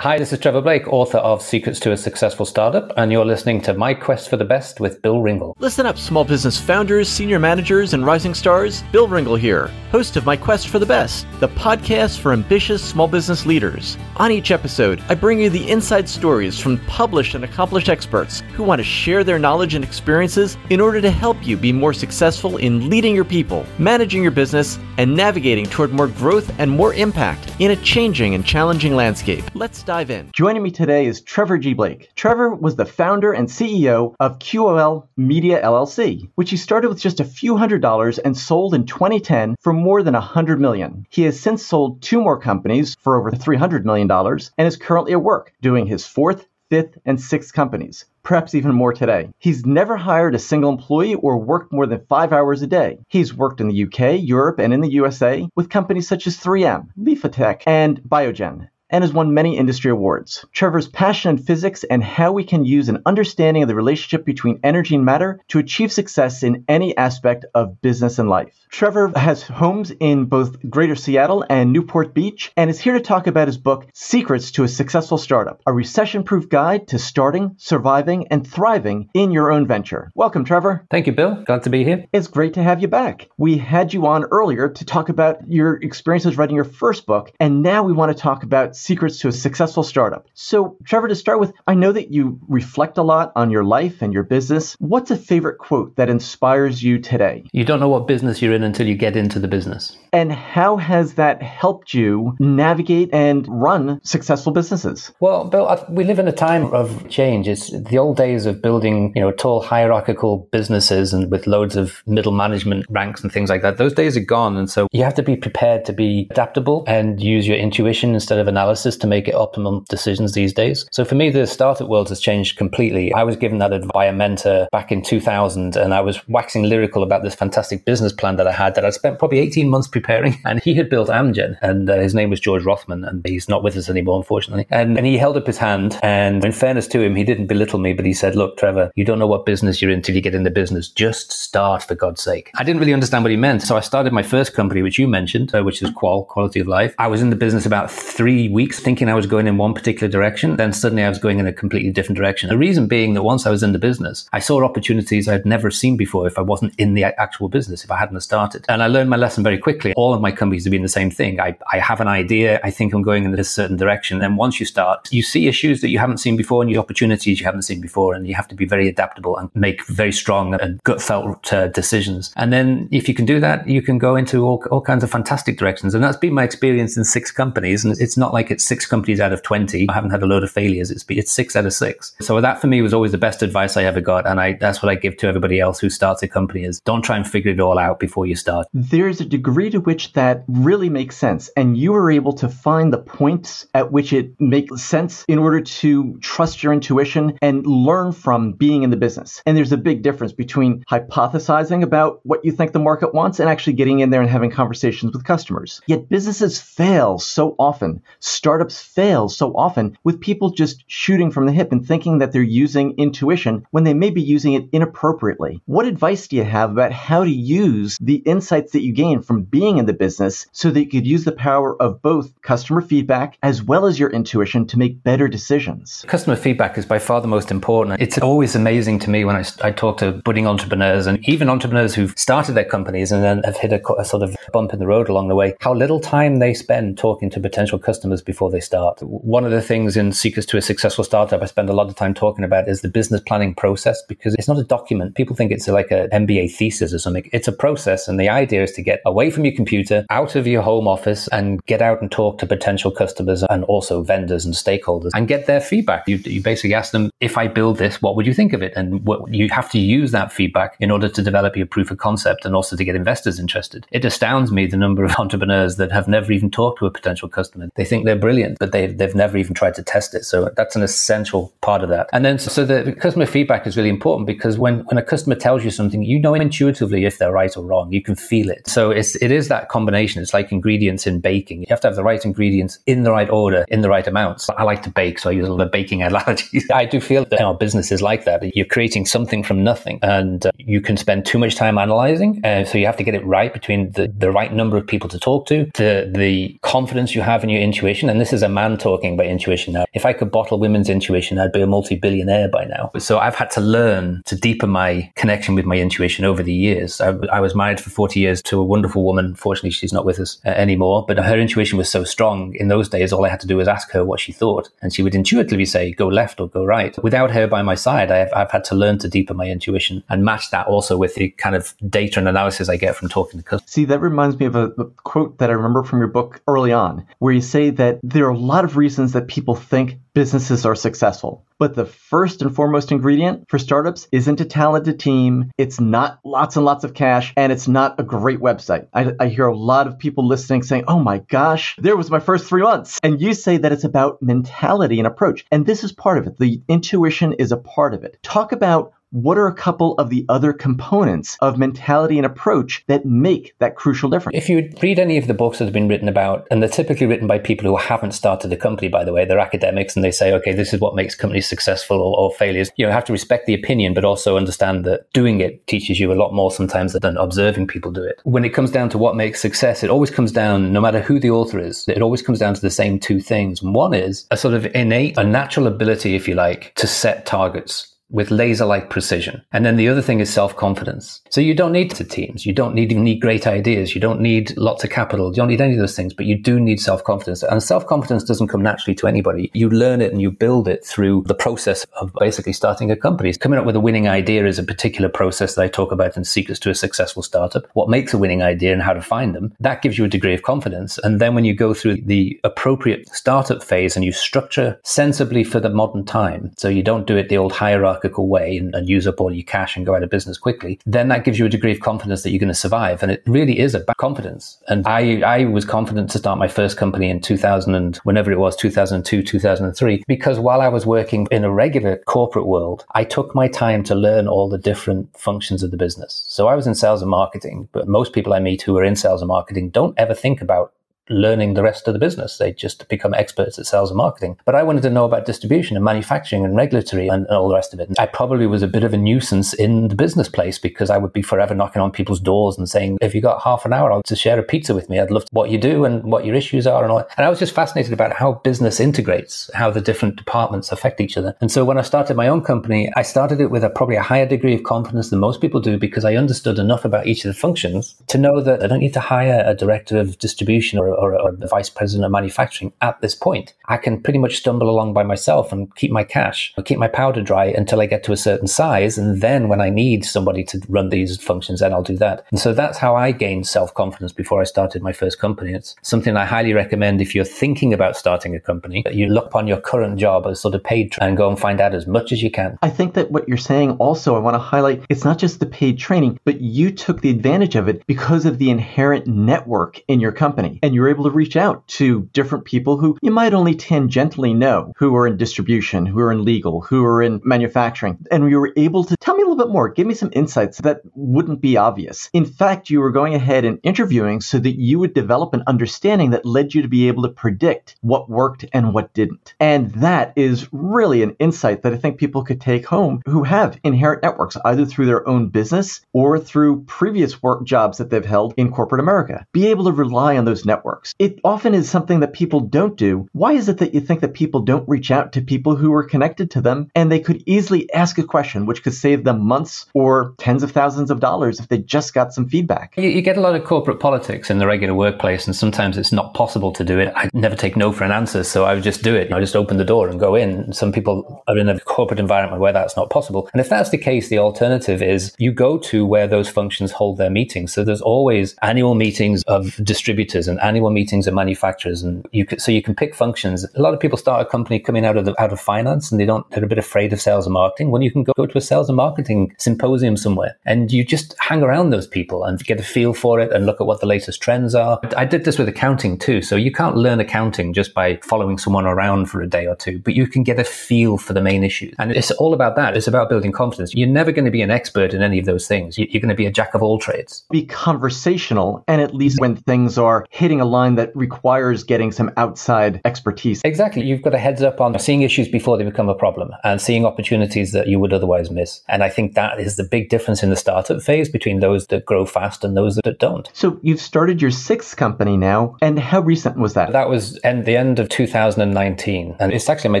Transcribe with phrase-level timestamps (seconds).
[0.00, 3.60] Hi, this is Trevor Blake, author of Secrets to a Successful Startup, and you're listening
[3.62, 5.56] to My Quest for the Best with Bill Ringle.
[5.58, 8.84] Listen up, small business founders, senior managers, and rising stars.
[8.92, 13.08] Bill Ringle here, host of My Quest for the Best, the podcast for ambitious small
[13.08, 13.98] business leaders.
[14.18, 18.62] On each episode, I bring you the inside stories from published and accomplished experts who
[18.62, 22.58] want to share their knowledge and experiences in order to help you be more successful
[22.58, 27.52] in leading your people, managing your business, and navigating toward more growth and more impact
[27.58, 29.42] in a changing and challenging landscape.
[29.54, 30.30] Let's dive in.
[30.34, 31.72] Joining me today is Trevor G.
[31.72, 32.10] Blake.
[32.14, 37.20] Trevor was the founder and CEO of QOL Media LLC, which he started with just
[37.20, 41.06] a few hundred dollars and sold in 2010 for more than a hundred million.
[41.08, 45.22] He has since sold two more companies for over $300 million and is currently at
[45.22, 49.30] work doing his fourth, fifth, and sixth companies perhaps even more today.
[49.38, 52.98] He's never hired a single employee or worked more than five hours a day.
[53.08, 56.88] He's worked in the UK, Europe, and in the USA with companies such as 3M,
[56.98, 60.44] Lefatek, and Biogen and has won many industry awards.
[60.52, 64.60] Trevor's passion in physics and how we can use an understanding of the relationship between
[64.62, 68.54] energy and matter to achieve success in any aspect of business and life.
[68.70, 73.26] Trevor has homes in both Greater Seattle and Newport Beach and is here to talk
[73.26, 78.28] about his book, Secrets to a Successful Startup, a recession proof guide to starting, surviving,
[78.28, 80.10] and thriving in your own venture.
[80.14, 80.86] Welcome, Trevor.
[80.90, 81.42] Thank you, Bill.
[81.46, 82.06] Glad to be here.
[82.12, 83.28] It's great to have you back.
[83.38, 87.62] We had you on earlier to talk about your experiences writing your first book, and
[87.62, 90.26] now we want to talk about secrets to a successful startup.
[90.34, 94.02] So, Trevor, to start with, I know that you reflect a lot on your life
[94.02, 94.76] and your business.
[94.78, 97.44] What's a favorite quote that inspires you today?
[97.52, 99.96] You don't know what business you're in until you get into the business.
[100.12, 105.12] And how has that helped you navigate and run successful businesses?
[105.20, 107.48] Well, Bill, we live in a time of change.
[107.48, 112.02] It's the old days of building, you know, tall hierarchical businesses and with loads of
[112.06, 113.76] middle management ranks and things like that.
[113.76, 114.56] Those days are gone.
[114.56, 118.38] And so you have to be prepared to be adaptable and use your intuition instead
[118.38, 120.86] of analysis to make it optimum decisions these days.
[120.92, 123.12] So for me, the startup world has changed completely.
[123.12, 126.64] I was given that advice by a mentor back in 2000 and I was waxing
[126.64, 129.88] lyrical about this fantastic business plan that I had that I'd spent probably 18 months
[129.88, 130.36] preparing.
[130.48, 133.62] And he had built Amgen, and uh, his name was George Rathmann, and he's not
[133.62, 134.66] with us anymore, unfortunately.
[134.70, 137.78] And, and he held up his hand, and in fairness to him, he didn't belittle
[137.78, 140.22] me, but he said, "Look, Trevor, you don't know what business you're in until you
[140.22, 140.88] get in the business.
[140.88, 144.12] Just start, for God's sake." I didn't really understand what he meant, so I started
[144.12, 146.94] my first company, which you mentioned, uh, which is Qual Quality of Life.
[146.98, 150.10] I was in the business about three weeks, thinking I was going in one particular
[150.10, 150.56] direction.
[150.56, 152.48] Then suddenly, I was going in a completely different direction.
[152.48, 155.70] The reason being that once I was in the business, I saw opportunities I'd never
[155.70, 158.88] seen before if I wasn't in the actual business, if I hadn't started, and I
[158.88, 159.92] learned my lesson very quickly.
[159.94, 161.40] All of my companies have been the same thing.
[161.40, 162.58] I, I have an idea.
[162.64, 164.22] I think I'm going in this certain direction.
[164.22, 167.38] And once you start, you see issues that you haven't seen before and you opportunities
[167.38, 168.14] you haven't seen before.
[168.14, 171.68] And you have to be very adaptable and make very strong and gut felt uh,
[171.68, 172.32] decisions.
[172.34, 175.10] And then if you can do that, you can go into all, all kinds of
[175.10, 175.94] fantastic directions.
[175.94, 177.84] And that's been my experience in six companies.
[177.84, 179.88] And it's not like it's six companies out of 20.
[179.88, 180.90] I haven't had a load of failures.
[180.90, 182.14] It's, it's six out of six.
[182.20, 184.26] So that for me was always the best advice I ever got.
[184.26, 187.02] And I, that's what I give to everybody else who starts a company is don't
[187.02, 188.66] try and figure it all out before you start.
[188.72, 191.50] There's a degree to which that really makes sense.
[191.56, 195.60] And you were able to find the points at which it makes sense in order
[195.60, 199.42] to trust your intuition and learn from being in the business.
[199.46, 203.48] And there's a big difference between hypothesizing about what you think the market wants and
[203.48, 205.80] actually getting in there and having conversations with customers.
[205.86, 208.02] Yet businesses fail so often.
[208.38, 212.40] Startups fail so often with people just shooting from the hip and thinking that they're
[212.40, 215.60] using intuition when they may be using it inappropriately.
[215.66, 219.42] What advice do you have about how to use the insights that you gain from
[219.42, 223.36] being in the business so that you could use the power of both customer feedback
[223.42, 226.04] as well as your intuition to make better decisions?
[226.06, 228.00] Customer feedback is by far the most important.
[228.00, 231.92] It's always amazing to me when I, I talk to budding entrepreneurs and even entrepreneurs
[231.92, 234.86] who've started their companies and then have hit a, a sort of bump in the
[234.86, 238.60] road along the way, how little time they spend talking to potential customers before they
[238.60, 239.00] start.
[239.02, 241.96] One of the things in Secrets to a Successful Startup I spend a lot of
[241.96, 245.16] time talking about is the business planning process because it's not a document.
[245.16, 247.28] People think it's like an MBA thesis or something.
[247.32, 248.06] It's a process.
[248.06, 251.26] And the idea is to get away from your computer, out of your home office,
[251.28, 255.46] and get out and talk to potential customers and also vendors and stakeholders and get
[255.46, 256.06] their feedback.
[256.06, 258.74] You, you basically ask them, if I build this, what would you think of it?
[258.76, 261.96] And what, you have to use that feedback in order to develop your proof of
[261.96, 263.86] concept and also to get investors interested.
[263.90, 267.28] It astounds me the number of entrepreneurs that have never even talked to a potential
[267.28, 267.70] customer.
[267.74, 270.24] They think they're brilliant, but they've, they've never even tried to test it.
[270.24, 272.08] So that's an essential part of that.
[272.12, 275.62] And then, so the customer feedback is really important because when, when a customer tells
[275.62, 277.92] you something, you know intuitively if they're right or wrong.
[277.92, 278.66] You can feel it.
[278.66, 280.22] So it's, it is that combination.
[280.22, 281.60] It's like ingredients in baking.
[281.60, 284.48] You have to have the right ingredients in the right order, in the right amounts.
[284.48, 286.66] I like to bake, so I use a lot of baking analogies.
[286.72, 288.56] I do feel that our business is like that.
[288.56, 292.44] You're creating something from nothing and uh, you can spend too much time analyzing.
[292.44, 295.08] Uh, so you have to get it right between the, the right number of people
[295.10, 298.42] to talk to, the, the confidence you have in your intuition intuition, and this is
[298.42, 299.84] a man talking about intuition now.
[299.92, 302.90] If I could bottle women's intuition, I'd be a multi billionaire by now.
[302.98, 307.00] So I've had to learn to deepen my connection with my intuition over the years.
[307.00, 309.34] I, I was married for 40 years to a wonderful woman.
[309.34, 312.54] Fortunately, she's not with us uh, anymore, but her intuition was so strong.
[312.54, 314.94] In those days, all I had to do was ask her what she thought, and
[314.94, 316.96] she would intuitively say, go left or go right.
[317.02, 320.24] Without her by my side, I've, I've had to learn to deepen my intuition and
[320.24, 323.44] match that also with the kind of data and analysis I get from talking to
[323.44, 323.70] customers.
[323.70, 326.72] See, that reminds me of a, a quote that I remember from your book early
[326.72, 330.66] on, where you say that there are a lot of reasons that people think businesses
[330.66, 331.44] are successful.
[331.58, 335.50] But the first and foremost ingredient for startups isn't a talented team.
[335.56, 338.88] It's not lots and lots of cash, and it's not a great website.
[338.92, 342.20] I, I, hear a lot of people listening saying, Oh my gosh, there was my
[342.20, 342.98] first three months.
[343.02, 345.44] And you say that it's about mentality and approach.
[345.50, 346.38] And this is part of it.
[346.38, 348.18] The intuition is a part of it.
[348.22, 353.06] Talk about what are a couple of the other components of mentality and approach that
[353.06, 354.36] make that crucial difference?
[354.36, 357.06] If you read any of the books that have been written about, and they're typically
[357.06, 360.10] written by people who haven't started a company, by the way, they're academics and they
[360.10, 362.70] say, okay, this is what makes companies successful or, or failures.
[362.76, 366.12] You know, have to respect the opinion, but also understand that doing it teaches you
[366.12, 368.20] a lot more sometimes than observing people do it.
[368.24, 371.18] When it comes down to what makes success, it always comes down, no matter who
[371.18, 373.62] the author is, it always comes down to the same two things.
[373.62, 377.94] One is a sort of innate, a natural ability, if you like, to set targets
[378.10, 379.42] with laser like precision.
[379.52, 381.20] And then the other thing is self confidence.
[381.30, 382.46] So you don't need to teams.
[382.46, 383.94] You don't need, need great ideas.
[383.94, 385.28] You don't need lots of capital.
[385.28, 387.42] You don't need any of those things, but you do need self confidence.
[387.42, 389.50] And self confidence doesn't come naturally to anybody.
[389.52, 393.32] You learn it and you build it through the process of basically starting a company.
[393.34, 396.24] Coming up with a winning idea is a particular process that I talk about in
[396.24, 397.68] Secrets to a Successful Startup.
[397.74, 399.54] What makes a winning idea and how to find them.
[399.60, 400.98] That gives you a degree of confidence.
[400.98, 405.60] And then when you go through the appropriate startup phase and you structure sensibly for
[405.60, 408.88] the modern time, so you don't do it the old hierarchy hierarchical way and, and,
[408.88, 411.44] use up all your cash and go out of business quickly, then that gives you
[411.44, 413.02] a degree of confidence that you're going to survive.
[413.02, 414.58] And it really is about confidence.
[414.68, 418.38] And I, I was confident to start my first company in 2000 and whenever it
[418.38, 423.34] was, 2002, 2003, because while I was working in a regular corporate world, I took
[423.34, 426.24] my time to learn all the different functions of the business.
[426.28, 428.96] So I was in sales and marketing, but most people I meet who are in
[428.96, 430.72] sales and marketing don't ever think about
[431.10, 432.38] learning the rest of the business.
[432.38, 434.38] They just become experts at sales and marketing.
[434.44, 437.54] But I wanted to know about distribution and manufacturing and regulatory and, and, all the
[437.54, 437.88] rest of it.
[437.88, 440.98] And I probably was a bit of a nuisance in the business place because I
[440.98, 444.02] would be forever knocking on people's doors and saying, if you got half an hour
[444.04, 446.34] to share a pizza with me, I'd love to what you do and what your
[446.34, 446.98] issues are and all.
[447.16, 451.16] And I was just fascinated about how business integrates, how the different departments affect each
[451.16, 451.36] other.
[451.40, 454.02] And so when I started my own company, I started it with a probably a
[454.02, 457.32] higher degree of confidence than most people do because I understood enough about each of
[457.32, 460.97] the functions to know that I don't need to hire a director of distribution or
[460.98, 463.54] or, or, the vice president of manufacturing at this point.
[463.66, 466.88] I can pretty much stumble along by myself and keep my cash, or keep my
[466.88, 468.98] powder dry until I get to a certain size.
[468.98, 472.24] And then when I need somebody to run these functions, then I'll do that.
[472.30, 475.52] And so that's how I gained self confidence before I started my first company.
[475.52, 479.26] It's something I highly recommend if you're thinking about starting a company, that you look
[479.26, 482.12] upon your current job as sort of paid and go and find out as much
[482.12, 482.58] as you can.
[482.62, 485.46] I think that what you're saying also, I want to highlight, it's not just the
[485.46, 490.00] paid training, but you took the advantage of it because of the inherent network in
[490.00, 493.34] your company and you're able to reach reach out to different people who you might
[493.34, 497.98] only tangentially know, who are in distribution, who are in legal, who are in manufacturing.
[498.10, 500.56] And we were able to tell me a little bit more, give me some insights
[500.62, 502.08] that wouldn't be obvious.
[502.14, 506.12] In fact, you were going ahead and interviewing so that you would develop an understanding
[506.12, 509.34] that led you to be able to predict what worked and what didn't.
[509.38, 513.60] And that is really an insight that I think people could take home who have
[513.62, 518.32] inherent networks, either through their own business or through previous work jobs that they've held
[518.38, 519.26] in corporate America.
[519.34, 520.67] Be able to rely on those networks.
[520.98, 523.08] It often is something that people don't do.
[523.12, 525.84] Why is it that you think that people don't reach out to people who are
[525.84, 529.66] connected to them and they could easily ask a question which could save them months
[529.74, 532.74] or tens of thousands of dollars if they just got some feedback?
[532.76, 535.92] You, you get a lot of corporate politics in the regular workplace, and sometimes it's
[535.92, 536.92] not possible to do it.
[536.96, 539.12] I never take no for an answer, so I would just do it.
[539.12, 540.52] I just open the door and go in.
[540.52, 543.28] Some people are in a corporate environment where that's not possible.
[543.32, 546.98] And if that's the case, the alternative is you go to where those functions hold
[546.98, 547.52] their meetings.
[547.52, 552.38] So there's always annual meetings of distributors and annual meetings of manufacturers, and you can,
[552.38, 553.46] so you can pick functions.
[553.54, 556.00] A lot of people start a company coming out of the, out of finance, and
[556.00, 557.70] they don't they're a bit afraid of sales and marketing.
[557.70, 561.14] When you can go, go to a sales and marketing symposium somewhere, and you just
[561.18, 563.86] hang around those people and get a feel for it, and look at what the
[563.86, 564.80] latest trends are.
[564.96, 568.66] I did this with accounting too, so you can't learn accounting just by following someone
[568.66, 571.44] around for a day or two, but you can get a feel for the main
[571.44, 572.76] issues, and it's all about that.
[572.76, 573.74] It's about building confidence.
[573.74, 575.78] You're never going to be an expert in any of those things.
[575.78, 577.24] You're going to be a jack of all trades.
[577.30, 582.10] Be conversational, and at least when things are hitting a line that requires getting some
[582.16, 583.40] outside expertise.
[583.44, 583.84] Exactly.
[583.84, 586.84] You've got a heads up on seeing issues before they become a problem and seeing
[586.84, 588.62] opportunities that you would otherwise miss.
[588.68, 591.84] And I think that is the big difference in the startup phase between those that
[591.84, 593.30] grow fast and those that don't.
[593.32, 595.56] So you've started your sixth company now.
[595.60, 596.72] And how recent was that?
[596.72, 599.16] That was end, the end of 2019.
[599.20, 599.80] And it's actually my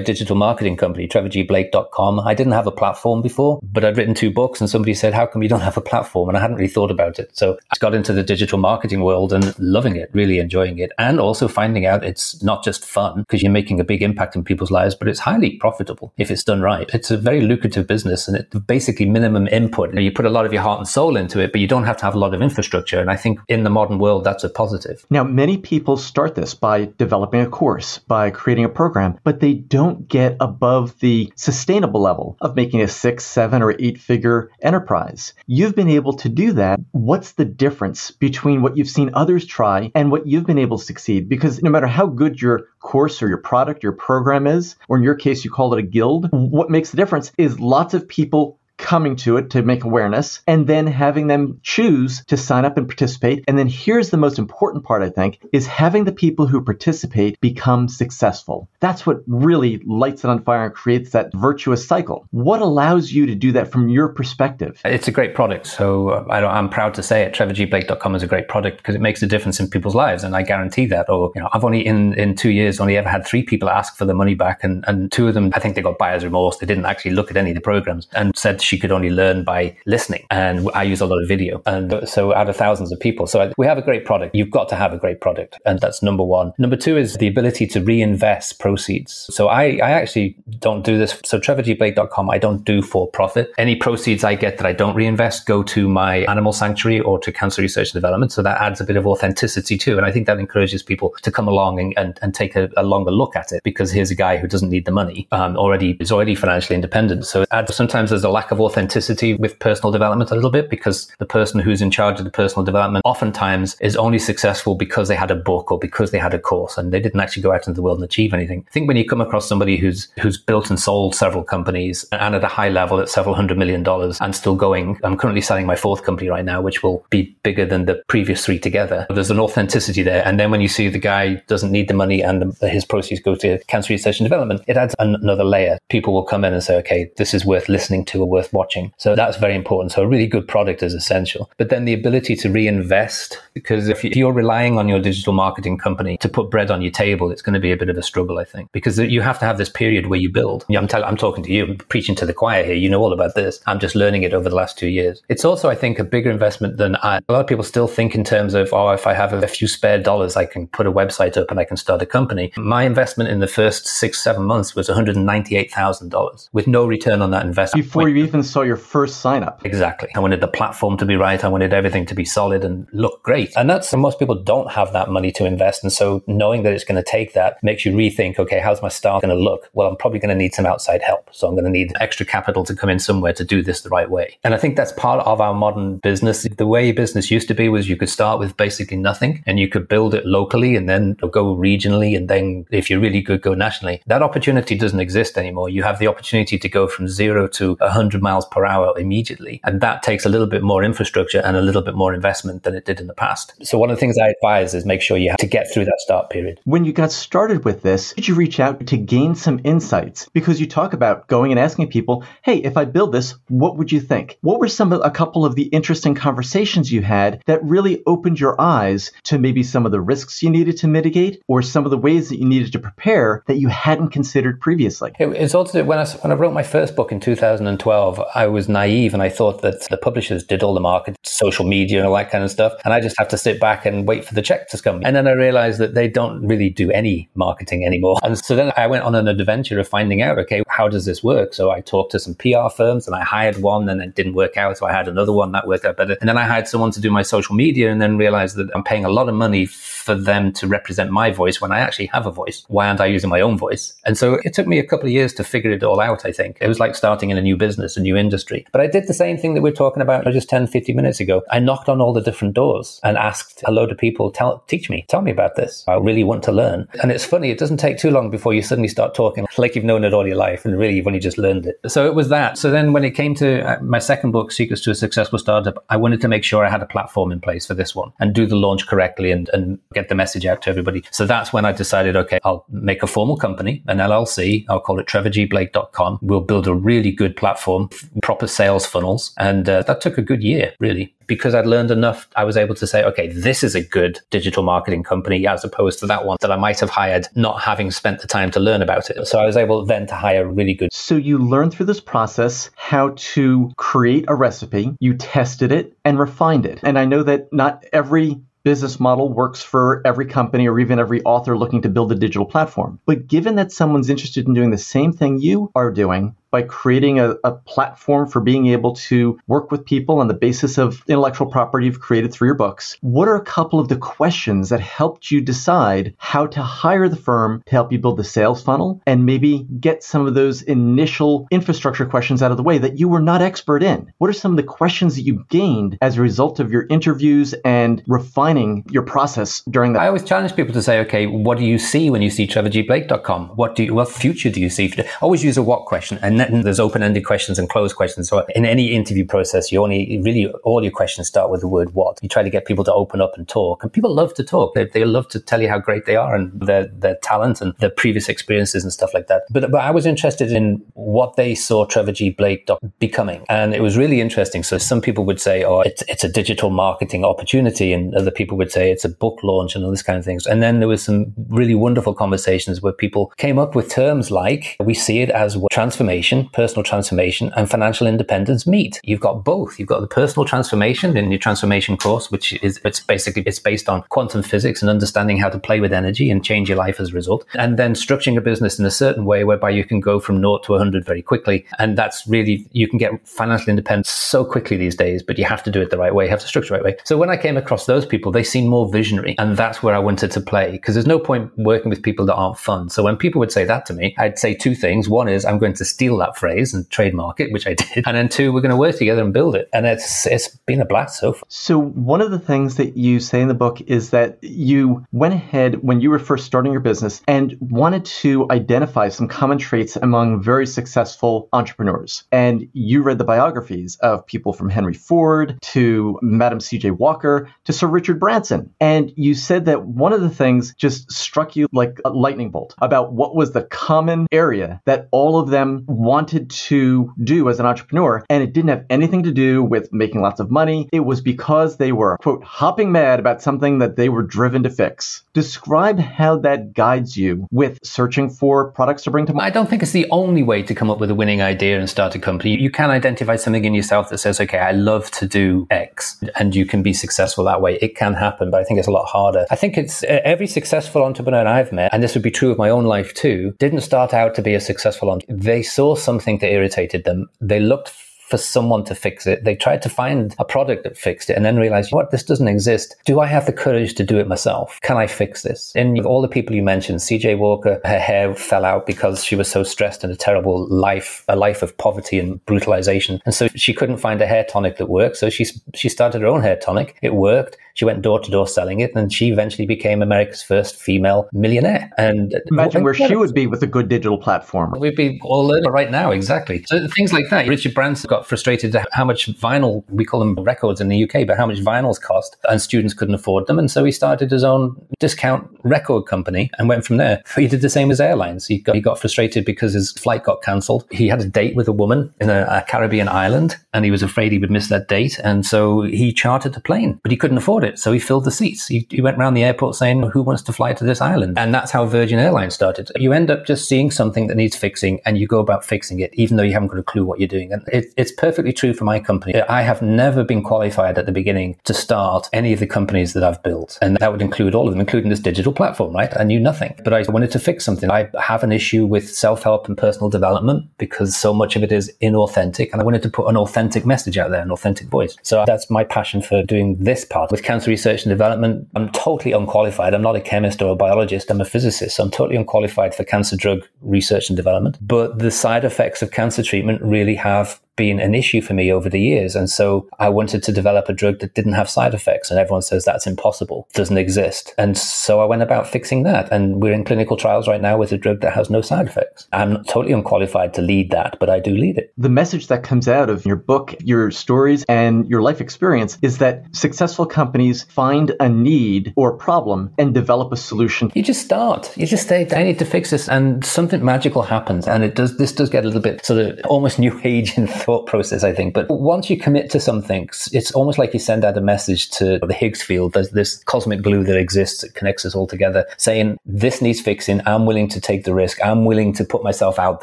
[0.00, 2.20] digital marketing company, trevorgblake.com.
[2.20, 5.26] I didn't have a platform before, but I'd written two books and somebody said, how
[5.26, 6.28] come you don't have a platform?
[6.28, 7.30] And I hadn't really thought about it.
[7.36, 10.90] So I got into the digital marketing world and loving it, really enjoying it.
[10.98, 14.42] And also finding out it's not just fun because you're making a big impact in
[14.42, 16.90] people's lives, but it's highly profitable if it's done right.
[16.92, 19.94] It's a very lucrative business and it's basically minimum input.
[19.94, 21.96] You put a lot of your heart and soul into it, but you don't have
[21.98, 23.00] to have a lot of infrastructure.
[23.00, 25.04] And I think in the modern world, that's a positive.
[25.10, 29.54] Now, many people start this by developing a course, by creating a program, but they
[29.54, 35.34] don't get above the sustainable level of making a six, seven, or eight figure enterprise.
[35.46, 36.80] You've been able to do that.
[36.92, 40.84] What's the difference between what you've seen others try and what you've been able to
[40.84, 41.28] succeed?
[41.28, 45.04] Because no matter how good your course or your product, your program is, or in
[45.04, 48.57] your case, you call it a guild, what makes the difference is lots of people
[48.78, 52.88] coming to it to make awareness and then having them choose to sign up and
[52.88, 53.44] participate.
[53.46, 57.38] And then here's the most important part, I think, is having the people who participate
[57.40, 58.68] become successful.
[58.80, 62.26] That's what really lights it on fire and creates that virtuous cycle.
[62.30, 64.80] What allows you to do that from your perspective?
[64.84, 65.66] It's a great product.
[65.66, 67.34] So uh, I am proud to say it.
[67.34, 70.24] TrevorGBlake.com is a great product because it makes a difference in people's lives.
[70.24, 71.10] And I guarantee that.
[71.10, 73.96] Or, you know, I've only in, in two years only ever had three people ask
[73.96, 74.62] for the money back.
[74.62, 76.58] And, and two of them, I think they got buyer's remorse.
[76.58, 79.44] They didn't actually look at any of the programs and said she could only learn
[79.44, 80.26] by listening.
[80.30, 81.62] And I use a lot of video.
[81.66, 83.26] And so out of thousands of people.
[83.26, 84.34] So we have a great product.
[84.34, 85.58] You've got to have a great product.
[85.64, 86.52] And that's number one.
[86.58, 89.26] Number two is the ability to reinvest proceeds.
[89.30, 91.18] So I, I actually don't do this.
[91.24, 93.50] So trevorgblake.com, I don't do for profit.
[93.56, 97.32] Any proceeds I get that I don't reinvest go to my animal sanctuary or to
[97.32, 98.32] cancer research and development.
[98.32, 99.96] So that adds a bit of authenticity too.
[99.96, 102.82] And I think that encourages people to come along and, and, and take a, a,
[102.82, 105.96] longer look at it because here's a guy who doesn't need the money, um, already
[106.00, 107.26] is already financially independent.
[107.26, 110.70] So adds, sometimes there's a lack of authenticity authenticity with personal development a little bit
[110.70, 115.08] because the person who's in charge of the personal development oftentimes is only successful because
[115.08, 117.52] they had a book or because they had a course and they didn't actually go
[117.52, 118.64] out into the world and achieve anything.
[118.68, 122.34] I think when you come across somebody who's who's built and sold several companies and
[122.34, 125.66] at a high level at several hundred million dollars and still going, I'm currently selling
[125.66, 129.06] my fourth company right now, which will be bigger than the previous three together.
[129.10, 130.26] There's an authenticity there.
[130.26, 133.34] And then when you see the guy doesn't need the money and his proceeds go
[133.36, 135.78] to cancer research and development, it adds another layer.
[135.88, 138.92] People will come in and say, okay, this is worth listening to or worth watching.
[138.96, 139.92] So that's very important.
[139.92, 141.50] So a really good product is essential.
[141.56, 146.16] But then the ability to reinvest, because if you're relying on your digital marketing company
[146.18, 148.38] to put bread on your table, it's going to be a bit of a struggle,
[148.38, 150.64] I think, because you have to have this period where you build.
[150.74, 152.74] I'm talking to you, I'm preaching to the choir here.
[152.74, 153.60] You know all about this.
[153.66, 155.22] I'm just learning it over the last two years.
[155.28, 158.14] It's also, I think, a bigger investment than I, a lot of people still think
[158.14, 160.92] in terms of, oh, if I have a few spare dollars, I can put a
[160.92, 162.52] website up and I can start a company.
[162.56, 167.44] My investment in the first six, seven months was $198,000 with no return on that
[167.44, 167.84] investment.
[167.84, 169.64] Before you even saw your first sign up.
[169.64, 170.08] Exactly.
[170.14, 171.42] I wanted the platform to be right.
[171.42, 173.52] I wanted everything to be solid and look great.
[173.56, 175.82] And that's most people don't have that money to invest.
[175.82, 178.88] And so knowing that it's going to take that makes you rethink, okay, how's my
[178.88, 179.68] start going to look?
[179.72, 181.28] Well, I'm probably going to need some outside help.
[181.32, 183.90] So I'm going to need extra capital to come in somewhere to do this the
[183.90, 184.38] right way.
[184.44, 186.42] And I think that's part of our modern business.
[186.44, 189.68] The way business used to be was you could start with basically nothing and you
[189.68, 192.16] could build it locally and then go regionally.
[192.16, 194.02] And then if you're really good, go nationally.
[194.06, 195.68] That opportunity doesn't exist anymore.
[195.68, 199.60] You have the opportunity to go from zero to 100 miles per hour immediately.
[199.64, 202.74] And that takes a little bit more infrastructure and a little bit more investment than
[202.74, 203.54] it did in the past.
[203.62, 205.86] So one of the things I advise is make sure you have to get through
[205.86, 206.60] that start period.
[206.64, 210.28] When you got started with this, did you reach out to gain some insights?
[210.32, 213.90] Because you talk about going and asking people, hey, if I build this, what would
[213.90, 214.36] you think?
[214.42, 218.38] What were some of a couple of the interesting conversations you had that really opened
[218.38, 221.90] your eyes to maybe some of the risks you needed to mitigate or some of
[221.90, 225.12] the ways that you needed to prepare that you hadn't considered previously?
[225.18, 229.14] It's also when I, when I wrote my first book in 2012, I was naive
[229.14, 232.30] and I thought that the publishers did all the market, social media, and all that
[232.30, 232.72] kind of stuff.
[232.84, 235.02] And I just have to sit back and wait for the check to come.
[235.04, 238.18] And then I realized that they don't really do any marketing anymore.
[238.22, 241.22] And so then I went on an adventure of finding out, okay, how does this
[241.22, 241.54] work?
[241.54, 244.56] So I talked to some PR firms and I hired one and it didn't work
[244.56, 244.78] out.
[244.78, 246.16] So I had another one that worked out better.
[246.20, 248.84] And then I hired someone to do my social media and then realized that I'm
[248.84, 252.26] paying a lot of money for them to represent my voice when I actually have
[252.26, 252.64] a voice.
[252.68, 253.92] Why aren't I using my own voice?
[254.06, 256.32] And so it took me a couple of years to figure it all out, I
[256.32, 256.56] think.
[256.62, 258.66] It was like starting in a new business, a new industry.
[258.72, 261.20] But I did the same thing that we are talking about just 10, 15 minutes
[261.20, 261.42] ago.
[261.50, 264.88] I knocked on all the different doors and asked a load of people, tell, teach
[264.88, 265.84] me, tell me about this.
[265.86, 266.88] I really want to learn.
[267.02, 269.84] And it's funny, it doesn't take too long before you suddenly start talking like you've
[269.84, 270.64] known it all your life.
[270.64, 271.80] and really you've only just learned it.
[271.88, 272.56] So it was that.
[272.58, 275.84] So then when it came to uh, my second book, Secrets to a Successful Startup,
[275.88, 278.34] I wanted to make sure I had a platform in place for this one and
[278.34, 281.02] do the launch correctly and, and get the message out to everybody.
[281.10, 284.64] So that's when I decided, okay, I'll make a formal company, an LLC.
[284.68, 286.18] I'll call it trevorgblake.com.
[286.22, 287.87] We'll build a really good platform,
[288.22, 289.32] proper sales funnels.
[289.38, 292.74] And uh, that took a good year, really because I'd learned enough, I was able
[292.74, 296.38] to say, okay, this is a good digital marketing company as opposed to that one
[296.40, 299.24] that I might have hired not having spent the time to learn about it.
[299.26, 300.92] So I was able then to hire really good.
[300.92, 306.18] So you learned through this process how to create a recipe, you tested it and
[306.18, 306.80] refined it.
[306.82, 311.22] And I know that not every business model works for every company or even every
[311.22, 312.98] author looking to build a digital platform.
[313.06, 317.18] But given that someone's interested in doing the same thing you are doing, by creating
[317.18, 321.46] a, a, platform for being able to work with people on the basis of intellectual
[321.46, 322.96] property you've created through your books.
[323.00, 327.16] What are a couple of the questions that helped you decide how to hire the
[327.16, 331.46] firm to help you build the sales funnel and maybe get some of those initial
[331.50, 334.12] infrastructure questions out of the way that you were not expert in?
[334.18, 337.54] What are some of the questions that you gained as a result of your interviews
[337.64, 340.00] and refining your process during that?
[340.00, 343.48] I always challenge people to say, okay, what do you see when you see trevorgblake.com?
[343.56, 344.92] What do you, what future do you see?
[345.20, 348.28] Always use a what question and then there's open-ended questions and closed questions.
[348.28, 351.94] So in any interview process, you only really all your questions start with the word
[351.94, 354.44] "what." You try to get people to open up and talk, and people love to
[354.44, 354.74] talk.
[354.74, 357.74] They, they love to tell you how great they are and their their talent and
[357.78, 359.42] their previous experiences and stuff like that.
[359.50, 362.30] But but I was interested in what they saw Trevor G.
[362.30, 362.68] Blake
[362.98, 364.62] becoming, and it was really interesting.
[364.62, 368.56] So some people would say, "Oh, it's it's a digital marketing opportunity," and other people
[368.58, 370.46] would say it's a book launch and all this kind of things.
[370.46, 374.76] And then there was some really wonderful conversations where people came up with terms like
[374.80, 379.00] we see it as transformation transformation, personal transformation, and financial independence meet.
[379.02, 379.78] You've got both.
[379.78, 383.88] You've got the personal transformation in your transformation course, which is it's basically it's based
[383.88, 387.10] on quantum physics and understanding how to play with energy and change your life as
[387.10, 387.44] a result.
[387.54, 390.64] And then structuring a business in a certain way whereby you can go from naught
[390.64, 391.66] to 100 very quickly.
[391.78, 395.62] And that's really you can get financial independence so quickly these days, but you have
[395.62, 396.24] to do it the right way.
[396.24, 397.00] You have to structure it the right way.
[397.04, 399.98] So when I came across those people, they seemed more visionary, and that's where I
[399.98, 402.90] wanted to play because there's no point working with people that aren't fun.
[402.90, 405.08] So when people would say that to me, I'd say two things.
[405.08, 407.88] One is I'm going to steal that phrase and trademark it, which I did.
[408.08, 409.68] And then two, we're going to work together and build it.
[409.72, 411.44] And it's it's been a blast so far.
[411.48, 415.34] So one of the things that you say in the book is that you went
[415.34, 419.96] ahead when you were first starting your business and wanted to identify some common traits
[419.96, 422.24] among very successful entrepreneurs.
[422.32, 426.92] And you read the biographies of people from Henry Ford to Madam C.J.
[426.92, 428.74] Walker to Sir Richard Branson.
[428.80, 432.74] And you said that one of the things just struck you like a lightning bolt
[432.80, 437.66] about what was the common area that all of them wanted to do as an
[437.66, 438.24] entrepreneur.
[438.30, 440.88] And it didn't have anything to do with making lots of money.
[440.90, 444.70] It was because they were, quote, hopping mad about something that they were driven to
[444.70, 445.22] fix.
[445.34, 449.48] Describe how that guides you with searching for products to bring to market.
[449.48, 451.88] I don't think it's the only way to come up with a winning idea and
[451.90, 452.58] start a company.
[452.58, 456.54] You can identify something in yourself that says, okay, I love to do X, and
[456.54, 457.78] you can be successful that way.
[457.82, 459.44] It can happen, but I think it's a lot harder.
[459.50, 462.58] I think it's uh, every successful entrepreneur I've met, and this would be true of
[462.58, 465.42] my own life too, didn't start out to be a successful entrepreneur.
[465.42, 467.28] They saw something that irritated them.
[467.40, 467.92] They looked
[468.28, 469.44] for someone to fix it.
[469.44, 472.46] They tried to find a product that fixed it and then realized, what, this doesn't
[472.46, 472.94] exist.
[473.06, 474.78] Do I have the courage to do it myself?
[474.82, 475.72] Can I fix this?
[475.74, 479.50] And all the people you mentioned, CJ Walker, her hair fell out because she was
[479.50, 483.22] so stressed in a terrible life, a life of poverty and brutalization.
[483.24, 485.16] And so she couldn't find a hair tonic that worked.
[485.16, 486.98] So she, she started her own hair tonic.
[487.00, 487.56] It worked.
[487.78, 491.92] She went door to door selling it, and she eventually became America's first female millionaire.
[491.96, 494.74] And imagine where she would be with a good digital platform.
[494.80, 496.64] We'd be all learning right now, exactly.
[496.66, 497.46] So things like that.
[497.46, 501.24] Richard Branson got frustrated at how much vinyl, we call them records in the UK,
[501.24, 503.60] but how much vinyls cost, and students couldn't afford them.
[503.60, 507.22] And so he started his own discount record company and went from there.
[507.36, 508.48] He did the same as airlines.
[508.48, 510.84] He got, he got frustrated because his flight got cancelled.
[510.90, 514.02] He had a date with a woman in a, a Caribbean island, and he was
[514.02, 515.20] afraid he would miss that date.
[515.22, 517.78] And so he chartered a plane, but he couldn't afford it it.
[517.78, 518.66] So he filled the seats.
[518.66, 521.38] He, he, went around the airport saying, Who wants to fly to this island?
[521.38, 522.90] And that's how Virgin Airlines started.
[522.96, 526.12] You end up just seeing something that needs fixing and you go about fixing it,
[526.14, 527.52] even though you haven't got a clue what you're doing.
[527.52, 529.40] And it, it's perfectly true for my company.
[529.42, 533.22] I have never been qualified at the beginning to start any of the companies that
[533.22, 533.78] I've built.
[533.80, 536.12] And that would include all of them, including this digital platform, right?
[536.18, 537.90] I knew nothing, but I wanted to fix something.
[537.90, 541.72] I have an issue with self help and personal development because so much of it
[541.72, 542.70] is inauthentic.
[542.72, 545.16] And I wanted to put an authentic message out there, an authentic voice.
[545.22, 548.68] So that's my passion for doing this part with cancer research and development.
[548.76, 549.92] I'm totally unqualified.
[549.92, 551.28] I'm not a chemist or a biologist.
[551.28, 551.96] I'm a physicist.
[551.96, 554.78] So I'm totally unqualified for cancer drug research and development.
[554.80, 558.90] But the side effects of cancer treatment really have been an issue for me over
[558.90, 559.34] the years.
[559.34, 562.30] And so I wanted to develop a drug that didn't have side effects.
[562.30, 564.52] And everyone says that's impossible, doesn't exist.
[564.58, 566.30] And so I went about fixing that.
[566.30, 569.28] And we're in clinical trials right now with a drug that has no side effects.
[569.32, 571.94] I'm totally unqualified to lead that, but I do lead it.
[571.96, 576.18] The message that comes out of your book, your stories, and your life experience is
[576.18, 580.90] that successful companies find a need or problem and develop a solution.
[580.96, 581.76] You just start.
[581.76, 583.08] You just say, I need to fix this.
[583.08, 584.66] And something magical happens.
[584.66, 587.46] And it does, this does get a little bit sort of almost new age in
[587.68, 588.54] thought process, I think.
[588.54, 592.18] But once you commit to something, it's almost like you send out a message to
[592.26, 592.94] the Higgs field.
[592.94, 597.20] There's this cosmic glue that exists that connects us all together saying, this needs fixing.
[597.26, 598.38] I'm willing to take the risk.
[598.42, 599.82] I'm willing to put myself out